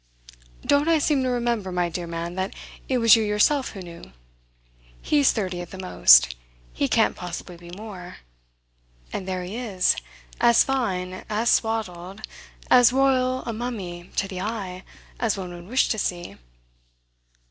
[0.65, 2.55] "Don't I seem to remember, my dear man, that
[2.89, 4.01] it was you yourself who knew?
[4.99, 6.35] He's thirty at the most.
[6.73, 8.17] He can't possibly be more.
[9.13, 9.95] And there he is:
[10.39, 12.23] as fine, as swaddled,
[12.71, 14.83] as royal a mummy, to the eye,
[15.19, 16.35] as one would wish to see.